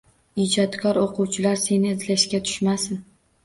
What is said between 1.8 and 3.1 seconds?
izlashga tushmasin.